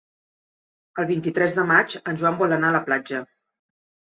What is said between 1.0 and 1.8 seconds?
El vint-i-tres de